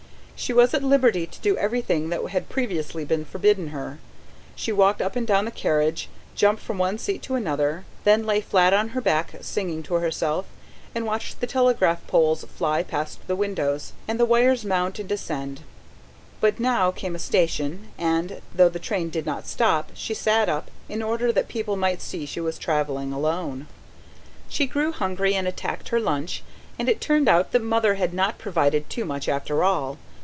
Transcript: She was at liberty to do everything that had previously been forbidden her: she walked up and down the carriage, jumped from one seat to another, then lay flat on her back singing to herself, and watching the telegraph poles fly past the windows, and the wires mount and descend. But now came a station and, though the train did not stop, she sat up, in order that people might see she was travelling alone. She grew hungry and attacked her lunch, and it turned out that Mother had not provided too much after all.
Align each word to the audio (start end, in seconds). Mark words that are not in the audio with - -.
She 0.43 0.53
was 0.53 0.73
at 0.73 0.81
liberty 0.81 1.27
to 1.27 1.39
do 1.41 1.55
everything 1.57 2.09
that 2.09 2.27
had 2.29 2.49
previously 2.49 3.05
been 3.05 3.25
forbidden 3.25 3.67
her: 3.67 3.99
she 4.55 4.71
walked 4.71 4.99
up 4.99 5.15
and 5.15 5.27
down 5.27 5.45
the 5.45 5.51
carriage, 5.51 6.09
jumped 6.33 6.63
from 6.63 6.79
one 6.79 6.97
seat 6.97 7.21
to 7.21 7.35
another, 7.35 7.85
then 8.05 8.25
lay 8.25 8.41
flat 8.41 8.73
on 8.73 8.89
her 8.89 9.01
back 9.01 9.33
singing 9.41 9.83
to 9.83 9.93
herself, 9.93 10.45
and 10.95 11.05
watching 11.05 11.35
the 11.39 11.45
telegraph 11.45 12.07
poles 12.07 12.43
fly 12.55 12.81
past 12.81 13.19
the 13.27 13.35
windows, 13.35 13.93
and 14.07 14.19
the 14.19 14.25
wires 14.25 14.65
mount 14.65 14.97
and 14.97 15.07
descend. 15.07 15.61
But 16.39 16.59
now 16.59 16.89
came 16.89 17.13
a 17.13 17.19
station 17.19 17.89
and, 17.99 18.41
though 18.51 18.67
the 18.67 18.79
train 18.79 19.11
did 19.11 19.27
not 19.27 19.45
stop, 19.45 19.91
she 19.93 20.15
sat 20.15 20.49
up, 20.49 20.71
in 20.89 21.03
order 21.03 21.31
that 21.31 21.49
people 21.49 21.75
might 21.77 22.01
see 22.01 22.25
she 22.25 22.41
was 22.41 22.57
travelling 22.57 23.13
alone. 23.13 23.67
She 24.49 24.65
grew 24.65 24.91
hungry 24.91 25.35
and 25.35 25.47
attacked 25.47 25.89
her 25.89 25.99
lunch, 25.99 26.41
and 26.79 26.89
it 26.89 26.99
turned 26.99 27.29
out 27.29 27.51
that 27.51 27.61
Mother 27.61 27.93
had 27.93 28.11
not 28.11 28.39
provided 28.39 28.89
too 28.89 29.05
much 29.05 29.29
after 29.29 29.63
all. 29.63 29.99